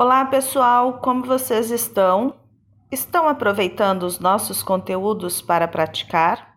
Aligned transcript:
Olá, 0.00 0.24
pessoal, 0.24 0.94
como 0.94 1.26
vocês 1.26 1.70
estão? 1.70 2.34
Estão 2.90 3.28
aproveitando 3.28 4.04
os 4.04 4.18
nossos 4.18 4.62
conteúdos 4.62 5.42
para 5.42 5.68
praticar? 5.68 6.56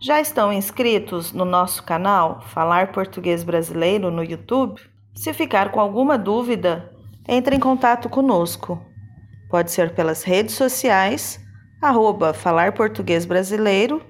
Já 0.00 0.18
estão 0.18 0.50
inscritos 0.50 1.30
no 1.30 1.44
nosso 1.44 1.82
canal 1.82 2.40
Falar 2.40 2.90
Português 2.90 3.44
Brasileiro 3.44 4.10
no 4.10 4.24
YouTube? 4.24 4.80
Se 5.14 5.34
ficar 5.34 5.70
com 5.70 5.78
alguma 5.78 6.16
dúvida, 6.16 6.90
entre 7.28 7.54
em 7.54 7.60
contato 7.60 8.08
conosco. 8.08 8.82
Pode 9.50 9.70
ser 9.70 9.94
pelas 9.94 10.22
redes 10.22 10.54
sociais, 10.54 11.38
arroba 11.82 12.32
Falar 12.32 12.72
Português 12.72 13.26
Brasileiro, 13.26 14.02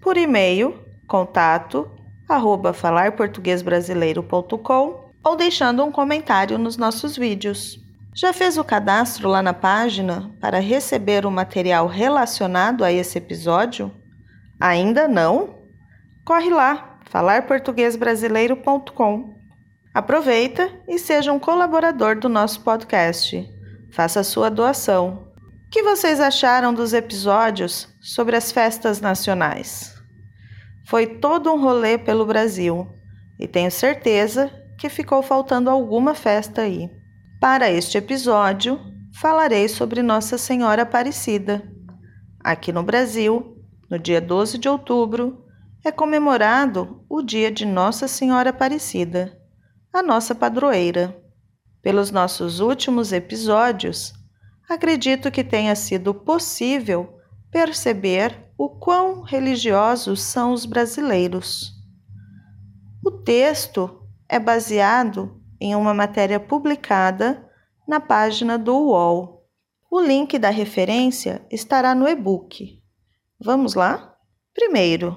por 0.00 0.16
e-mail, 0.16 0.78
contato, 1.08 1.90
arroba 2.28 2.72
falarportuguesbrasileiro.com 2.72 5.09
ou 5.24 5.36
deixando 5.36 5.84
um 5.84 5.92
comentário 5.92 6.58
nos 6.58 6.76
nossos 6.76 7.16
vídeos. 7.16 7.78
Já 8.14 8.32
fez 8.32 8.56
o 8.58 8.64
cadastro 8.64 9.28
lá 9.28 9.40
na 9.42 9.54
página 9.54 10.32
para 10.40 10.58
receber 10.58 11.24
o 11.24 11.30
material 11.30 11.86
relacionado 11.86 12.82
a 12.84 12.90
esse 12.92 13.16
episódio? 13.18 13.94
Ainda 14.58 15.06
não? 15.06 15.60
Corre 16.24 16.50
lá, 16.50 16.98
falarportuguesbrasileiro.com. 17.08 19.38
Aproveita 19.94 20.68
e 20.88 20.98
seja 20.98 21.32
um 21.32 21.38
colaborador 21.38 22.18
do 22.18 22.28
nosso 22.28 22.62
podcast. 22.62 23.48
Faça 23.92 24.22
sua 24.22 24.50
doação. 24.50 25.26
O 25.66 25.70
que 25.70 25.82
vocês 25.82 26.20
acharam 26.20 26.74
dos 26.74 26.92
episódios 26.92 27.88
sobre 28.00 28.36
as 28.36 28.52
festas 28.52 29.00
nacionais? 29.00 29.94
Foi 30.84 31.06
todo 31.06 31.50
um 31.52 31.60
rolê 31.60 31.96
pelo 31.96 32.26
Brasil 32.26 32.88
e 33.38 33.46
tenho 33.46 33.70
certeza 33.70 34.50
que 34.80 34.88
ficou 34.88 35.22
faltando 35.22 35.68
alguma 35.68 36.14
festa 36.14 36.62
aí. 36.62 36.90
Para 37.38 37.70
este 37.70 37.98
episódio, 37.98 38.80
falarei 39.12 39.68
sobre 39.68 40.02
Nossa 40.02 40.38
Senhora 40.38 40.82
Aparecida. 40.82 41.62
Aqui 42.42 42.72
no 42.72 42.82
Brasil, 42.82 43.58
no 43.90 43.98
dia 43.98 44.22
12 44.22 44.56
de 44.56 44.70
outubro, 44.70 45.44
é 45.84 45.92
comemorado 45.92 47.04
o 47.10 47.20
dia 47.20 47.50
de 47.50 47.66
Nossa 47.66 48.08
Senhora 48.08 48.48
Aparecida, 48.48 49.38
a 49.92 50.02
nossa 50.02 50.34
padroeira. 50.34 51.14
Pelos 51.82 52.10
nossos 52.10 52.58
últimos 52.58 53.12
episódios, 53.12 54.14
acredito 54.66 55.30
que 55.30 55.44
tenha 55.44 55.76
sido 55.76 56.14
possível 56.14 57.18
perceber 57.50 58.50
o 58.56 58.70
quão 58.70 59.20
religiosos 59.20 60.22
são 60.22 60.54
os 60.54 60.64
brasileiros. 60.64 61.74
O 63.04 63.10
texto 63.10 63.99
é 64.30 64.38
baseado 64.38 65.42
em 65.60 65.74
uma 65.74 65.92
matéria 65.92 66.38
publicada 66.38 67.44
na 67.86 67.98
página 67.98 68.56
do 68.56 68.76
UOL. 68.76 69.44
O 69.90 70.00
link 70.00 70.38
da 70.38 70.50
referência 70.50 71.44
estará 71.50 71.96
no 71.96 72.08
e-book. 72.08 72.80
Vamos 73.40 73.74
lá? 73.74 74.14
Primeiro, 74.54 75.16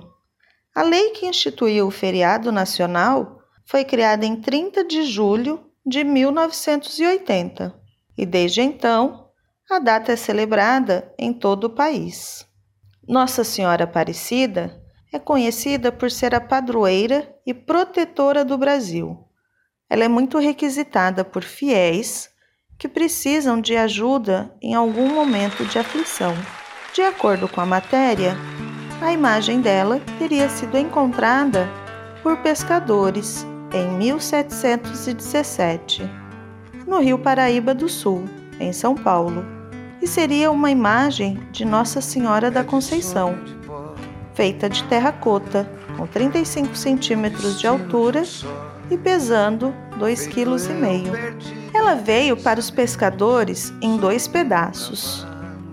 a 0.75 0.81
lei 0.81 1.11
que 1.11 1.27
instituiu 1.27 1.85
o 1.85 1.91
feriado 1.91 2.51
nacional 2.51 3.39
foi 3.65 3.85
criada 3.85 4.25
em 4.25 4.41
30 4.41 4.83
de 4.83 5.03
julho 5.03 5.63
de 5.85 6.03
1980 6.03 7.79
e 8.17 8.25
desde 8.25 8.61
então 8.61 9.29
a 9.69 9.77
data 9.77 10.11
é 10.11 10.15
celebrada 10.15 11.13
em 11.19 11.31
todo 11.31 11.65
o 11.65 11.69
país. 11.69 12.47
Nossa 13.07 13.43
Senhora 13.43 13.83
Aparecida 13.83 14.82
é 15.13 15.19
conhecida 15.19 15.91
por 15.91 16.09
ser 16.09 16.33
a 16.33 16.41
padroeira 16.41 17.31
e 17.45 17.53
protetora 17.53 18.43
do 18.43 18.57
Brasil. 18.57 19.23
Ela 19.87 20.05
é 20.05 20.07
muito 20.07 20.39
requisitada 20.39 21.23
por 21.23 21.43
fiéis 21.43 22.31
que 22.79 22.87
precisam 22.87 23.61
de 23.61 23.77
ajuda 23.77 24.51
em 24.59 24.73
algum 24.73 25.13
momento 25.13 25.63
de 25.65 25.77
aflição. 25.77 26.33
De 26.95 27.03
acordo 27.03 27.47
com 27.47 27.61
a 27.61 27.65
matéria, 27.65 28.35
a 29.01 29.13
imagem 29.13 29.61
dela 29.61 30.01
teria 30.17 30.49
sido 30.49 30.75
encontrada 30.77 31.69
por 32.23 32.37
pescadores 32.37 33.45
em 33.71 33.87
1717, 33.97 36.09
no 36.87 36.99
Rio 36.99 37.19
Paraíba 37.19 37.75
do 37.75 37.87
Sul, 37.87 38.25
em 38.59 38.73
São 38.73 38.95
Paulo, 38.95 39.45
e 40.01 40.07
seria 40.07 40.49
uma 40.49 40.71
imagem 40.71 41.35
de 41.51 41.63
Nossa 41.65 42.01
Senhora 42.01 42.49
da 42.49 42.63
Conceição 42.63 43.37
feita 44.33 44.69
de 44.69 44.83
terracota, 44.85 45.69
com 45.97 46.07
35 46.07 46.75
centímetros 46.75 47.59
de 47.59 47.67
altura 47.67 48.23
e 48.89 48.97
pesando 48.97 49.73
2,5 49.99 50.29
kg. 50.29 51.73
Ela 51.73 51.95
veio 51.95 52.37
para 52.37 52.59
os 52.59 52.69
pescadores 52.69 53.73
em 53.81 53.97
dois 53.97 54.27
pedaços. 54.27 55.25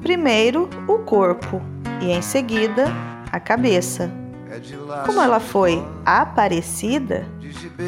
Primeiro, 0.02 0.68
o 0.88 0.98
corpo 0.98 1.60
e 2.00 2.10
em 2.10 2.22
seguida, 2.22 2.86
a 3.30 3.38
cabeça. 3.38 4.10
Como 5.06 5.20
ela 5.20 5.40
foi 5.40 5.82
aparecida, 6.04 7.26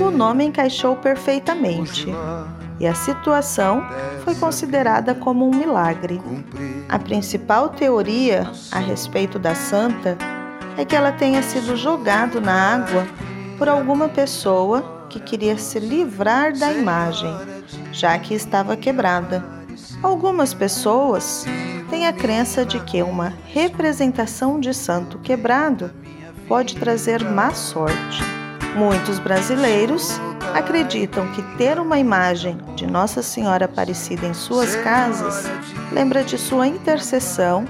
o 0.01 0.11
nome 0.11 0.45
encaixou 0.45 0.97
perfeitamente 0.97 2.07
e 2.79 2.87
a 2.87 2.95
situação 2.95 3.83
foi 4.25 4.35
considerada 4.35 5.15
como 5.15 5.47
um 5.47 5.55
milagre. 5.55 6.21
A 6.89 6.99
principal 6.99 7.71
teoria 7.71 8.51
a 8.71 8.79
respeito 8.79 9.39
da 9.39 9.55
santa 9.55 10.17
é 10.77 10.85
que 10.85 10.97
ela 10.97 11.13
tenha 11.13 11.43
sido 11.43 11.77
jogado 11.77 12.41
na 12.41 12.75
água 12.75 13.07
por 13.59 13.69
alguma 13.69 14.09
pessoa 14.09 15.07
que 15.09 15.21
queria 15.21 15.59
se 15.59 15.79
livrar 15.79 16.57
da 16.57 16.73
imagem, 16.73 17.33
já 17.93 18.19
que 18.19 18.35
estava 18.35 18.77
quebrada. 18.77 19.45
Algumas 20.03 20.55
pessoas 20.55 21.45
têm 21.91 22.07
a 22.07 22.13
crença 22.13 22.65
de 22.65 22.81
que 22.81 23.03
uma 23.03 23.33
representação 23.47 24.59
de 24.59 24.73
santo 24.73 25.19
quebrado 25.19 25.91
pode 26.49 26.77
trazer 26.77 27.23
má 27.23 27.53
sorte. 27.53 28.23
Muitos 28.75 29.19
brasileiros 29.19 30.19
acreditam 30.55 31.31
que 31.33 31.43
ter 31.57 31.79
uma 31.79 31.99
imagem 31.99 32.59
de 32.75 32.87
Nossa 32.87 33.23
Senhora 33.23 33.67
Aparecida 33.67 34.27
em 34.27 34.35
suas 34.35 34.75
casas 34.77 35.45
lembra 35.93 36.25
de 36.25 36.39
sua 36.39 36.67
intercessão 36.67 37.67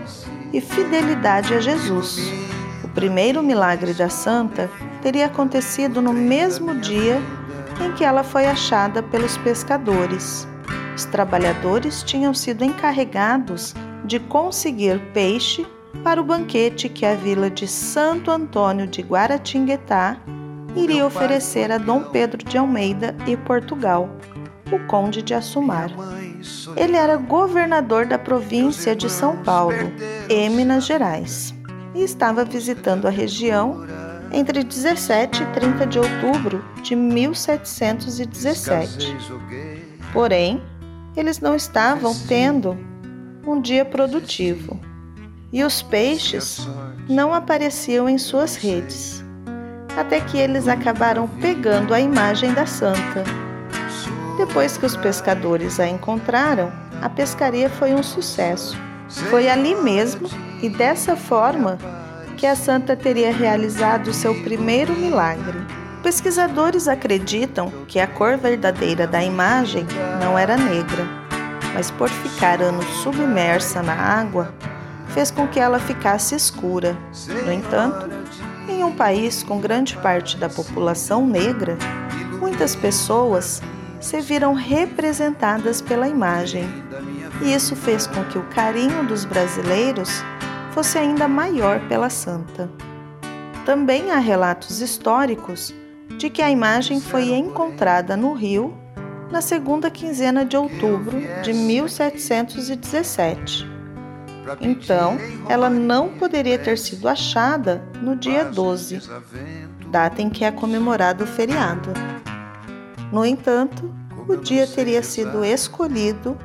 e 0.52 0.60
fidelidade 0.60 1.54
a 1.54 1.60
Jesus 1.60 2.41
primeiro 2.94 3.42
milagre 3.42 3.94
da 3.94 4.08
santa 4.08 4.70
teria 5.02 5.26
acontecido 5.26 6.00
no 6.00 6.12
mesmo 6.12 6.74
dia 6.76 7.20
em 7.84 7.92
que 7.92 8.04
ela 8.04 8.22
foi 8.22 8.46
achada 8.46 9.02
pelos 9.02 9.36
pescadores. 9.38 10.46
Os 10.94 11.04
trabalhadores 11.06 12.02
tinham 12.02 12.34
sido 12.34 12.64
encarregados 12.64 13.74
de 14.04 14.20
conseguir 14.20 15.00
peixe 15.12 15.66
para 16.04 16.20
o 16.20 16.24
banquete 16.24 16.88
que 16.88 17.06
a 17.06 17.14
vila 17.14 17.50
de 17.50 17.66
Santo 17.66 18.30
Antônio 18.30 18.86
de 18.86 19.02
Guaratinguetá 19.02 20.16
iria 20.76 21.06
oferecer 21.06 21.70
a 21.70 21.78
Dom 21.78 22.04
Pedro 22.04 22.42
de 22.44 22.56
Almeida 22.56 23.14
e 23.26 23.36
Portugal, 23.36 24.08
o 24.70 24.78
conde 24.86 25.22
de 25.22 25.34
Assumar. 25.34 25.90
Ele 26.76 26.96
era 26.96 27.16
governador 27.16 28.06
da 28.06 28.18
província 28.18 28.96
de 28.96 29.08
São 29.08 29.36
Paulo 29.38 29.92
e 30.28 30.48
Minas 30.48 30.84
Gerais 30.84 31.54
e 31.94 32.02
estava 32.02 32.44
visitando 32.44 33.06
a 33.06 33.10
região 33.10 33.86
entre 34.32 34.64
17 34.64 35.42
e 35.42 35.46
30 35.46 35.86
de 35.86 35.98
outubro 35.98 36.62
de 36.82 36.94
1717. 36.96 39.16
Porém, 40.12 40.62
eles 41.16 41.40
não 41.40 41.54
estavam 41.54 42.14
tendo 42.26 42.76
um 43.46 43.60
dia 43.60 43.84
produtivo 43.84 44.80
e 45.52 45.62
os 45.62 45.82
peixes 45.82 46.66
não 47.08 47.34
apareciam 47.34 48.08
em 48.08 48.16
suas 48.16 48.56
redes, 48.56 49.22
até 49.96 50.20
que 50.20 50.38
eles 50.38 50.68
acabaram 50.68 51.28
pegando 51.40 51.92
a 51.92 52.00
imagem 52.00 52.54
da 52.54 52.64
santa. 52.64 53.24
Depois 54.38 54.78
que 54.78 54.86
os 54.86 54.96
pescadores 54.96 55.78
a 55.78 55.86
encontraram, 55.86 56.72
a 57.02 57.08
pescaria 57.08 57.68
foi 57.68 57.92
um 57.92 58.02
sucesso. 58.02 58.78
Foi 59.30 59.48
ali 59.48 59.74
mesmo 59.74 60.28
e 60.62 60.68
dessa 60.68 61.16
forma 61.16 61.78
que 62.36 62.46
a 62.46 62.56
santa 62.56 62.96
teria 62.96 63.32
realizado 63.32 64.12
seu 64.12 64.34
primeiro 64.42 64.94
milagre. 64.94 65.58
Pesquisadores 66.02 66.88
acreditam 66.88 67.70
que 67.86 68.00
a 68.00 68.06
cor 68.06 68.36
verdadeira 68.36 69.06
da 69.06 69.22
imagem 69.22 69.86
não 70.20 70.36
era 70.36 70.56
negra, 70.56 71.06
mas 71.74 71.90
por 71.90 72.08
ficar 72.08 72.60
anos 72.60 72.86
submersa 73.02 73.82
na 73.82 73.94
água, 73.94 74.52
fez 75.08 75.30
com 75.30 75.46
que 75.46 75.60
ela 75.60 75.78
ficasse 75.78 76.34
escura. 76.34 76.96
No 77.44 77.52
entanto, 77.52 78.10
em 78.68 78.82
um 78.82 78.92
país 78.92 79.42
com 79.42 79.60
grande 79.60 79.96
parte 79.98 80.36
da 80.36 80.48
população 80.48 81.26
negra, 81.26 81.76
muitas 82.40 82.74
pessoas 82.74 83.62
se 84.00 84.20
viram 84.20 84.54
representadas 84.54 85.80
pela 85.80 86.08
imagem. 86.08 86.68
E 87.42 87.52
isso 87.52 87.74
fez 87.74 88.06
com 88.06 88.22
que 88.24 88.38
o 88.38 88.44
carinho 88.44 89.04
dos 89.04 89.24
brasileiros 89.24 90.22
fosse 90.72 90.96
ainda 90.96 91.26
maior 91.26 91.80
pela 91.88 92.08
santa. 92.08 92.70
Também 93.66 94.10
há 94.10 94.18
relatos 94.18 94.80
históricos 94.80 95.74
de 96.18 96.30
que 96.30 96.42
a 96.42 96.50
imagem 96.50 97.00
foi 97.00 97.30
encontrada 97.30 98.16
no 98.16 98.32
rio 98.32 98.74
na 99.30 99.40
segunda 99.40 99.90
quinzena 99.90 100.44
de 100.44 100.56
outubro 100.56 101.20
de 101.42 101.52
1717. 101.52 103.70
Então, 104.60 105.16
ela 105.48 105.70
não 105.70 106.10
poderia 106.10 106.58
ter 106.58 106.76
sido 106.76 107.08
achada 107.08 107.82
no 108.02 108.16
dia 108.16 108.44
12, 108.44 109.00
data 109.90 110.20
em 110.20 110.28
que 110.28 110.44
é 110.44 110.50
comemorado 110.50 111.24
o 111.24 111.26
feriado. 111.26 111.90
No 113.12 113.24
entanto, 113.24 113.94
o 114.28 114.36
dia 114.36 114.66
teria 114.66 115.02
sido 115.02 115.44
escolhido 115.44 116.36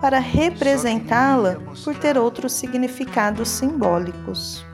para 0.00 0.18
representá-la 0.18 1.58
por 1.84 1.94
ter 1.94 2.16
outros 2.16 2.52
significados 2.52 3.48
simbólicos. 3.48 4.64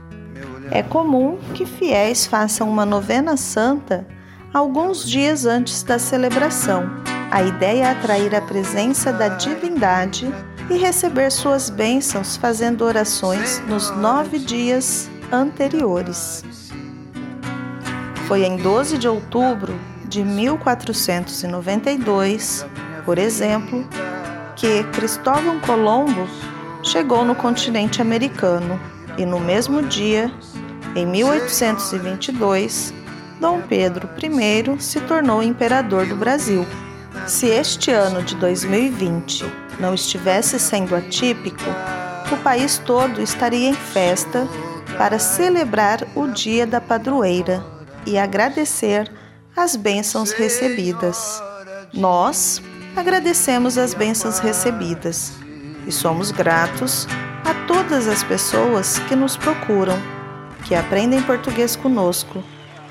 É 0.71 0.83
comum 0.83 1.39
que 1.55 1.65
fiéis 1.65 2.27
façam 2.27 2.69
uma 2.69 2.87
novena 2.87 3.37
santa 3.37 4.07
alguns 4.53 5.09
dias 5.09 5.47
antes 5.47 5.83
da 5.83 5.99
celebração. 5.99 6.85
A 7.31 7.43
ideia 7.43 7.85
é 7.85 7.91
atrair 7.91 8.35
a 8.35 8.41
presença 8.41 9.13
da 9.13 9.29
divindade 9.29 10.33
e 10.71 10.79
receber 10.79 11.31
suas 11.31 11.69
bênçãos 11.71 12.37
fazendo 12.37 12.85
orações 12.85 13.63
nos 13.69 13.91
nove 13.97 14.39
dias 14.39 15.11
anteriores. 15.33 16.45
Foi 18.27 18.45
em 18.45 18.57
12 18.57 18.99
de 18.99 19.09
outubro 19.09 19.75
de 20.09 20.25
1492, 20.25 22.67
por 23.05 23.19
exemplo, 23.19 23.87
que 24.57 24.83
Cristóvão 24.85 25.61
Colombo 25.61 26.27
chegou 26.83 27.25
no 27.25 27.35
continente 27.35 28.01
americano 28.01 28.81
e 29.19 29.27
no 29.27 29.39
mesmo 29.39 29.83
dia, 29.83 30.33
em 30.95 31.07
1822, 31.07 32.93
Dom 33.39 33.61
Pedro 33.69 34.09
I 34.19 34.81
se 34.81 35.01
tornou 35.01 35.43
imperador 35.43 36.07
do 36.07 36.17
Brasil. 36.17 36.67
Se 37.27 37.47
este 37.47 37.91
ano 37.91 38.23
de 38.23 38.35
2020 38.37 39.45
não 39.79 39.95
estivesse 39.95 40.59
sendo 40.59 40.97
atípico, 40.97 41.65
o 42.33 42.37
país 42.39 42.79
todo 42.79 43.21
estaria 43.21 43.69
em 43.69 43.75
festa 43.75 44.49
para 44.97 45.19
celebrar 45.19 46.07
o 46.15 46.29
Dia 46.29 46.67
da 46.67 46.81
Padroeira 46.81 47.63
e 48.07 48.19
agradecer 48.19 49.11
as 49.55 49.77
bênçãos 49.77 50.33
recebidas. 50.33 51.43
Nós 51.93 52.63
agradecemos 52.97 53.77
as 53.77 53.93
bênçãos 53.93 54.39
recebidas 54.39 55.35
e 55.87 55.93
somos 55.93 56.31
gratos 56.31 57.07
a 57.45 57.53
todas 57.67 58.09
as 58.09 58.25
pessoas 58.25 58.99
que 59.01 59.15
nos 59.15 59.37
procuram, 59.37 60.01
que 60.65 60.75
aprendem 60.75 61.23
português 61.23 61.77
conosco 61.77 62.43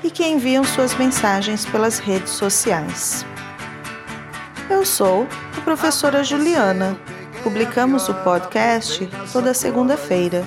e 0.04 0.10
que 0.10 0.24
enviam 0.24 0.62
suas 0.62 0.94
mensagens 0.94 1.66
pelas 1.66 1.98
redes 1.98 2.30
sociais. 2.30 3.26
Eu 4.70 4.86
sou 4.86 5.26
a 5.58 5.60
professora 5.62 6.22
Juliana. 6.22 6.96
Publicamos 7.42 8.08
o 8.08 8.14
podcast 8.14 9.08
toda 9.32 9.52
segunda-feira 9.52 10.46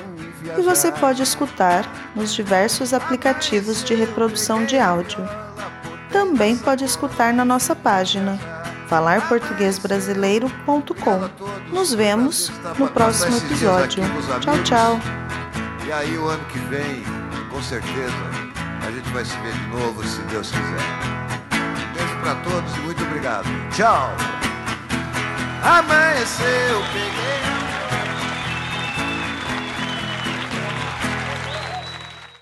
e 0.58 0.62
você 0.62 0.92
pode 0.92 1.22
escutar 1.22 1.86
nos 2.16 2.34
diversos 2.34 2.94
aplicativos 2.94 3.84
de 3.84 3.94
reprodução 3.94 4.66
de 4.66 4.78
áudio. 4.78 5.20
Também 6.12 6.58
pode 6.58 6.84
escutar 6.84 7.34
na 7.34 7.46
nossa 7.46 7.76
página 7.76 8.59
falarportuguesbrasileiro.com. 8.90 11.30
Nos 11.72 11.94
vemos 11.94 12.52
no 12.78 12.90
próximo 12.90 13.38
episódio. 13.38 14.04
Tchau, 14.42 14.62
tchau. 14.64 15.00
E 15.86 15.92
aí 15.92 16.18
o 16.18 16.28
ano 16.28 16.44
que 16.46 16.58
vem, 16.60 17.04
com 17.50 17.62
certeza, 17.62 18.16
a 18.86 18.92
gente 18.92 19.10
vai 19.12 19.24
se 19.24 19.38
ver 19.38 19.54
de 19.54 19.68
novo, 19.68 20.04
se 20.04 20.20
Deus 20.24 20.50
quiser. 20.50 20.82
Beijo 21.94 22.16
para 22.22 22.36
todos 22.36 22.76
e 22.76 22.80
muito 22.80 23.02
obrigado. 23.04 23.48
Tchau. 23.72 24.12
Amanheceu, 25.64 26.82
peguei 26.94 27.49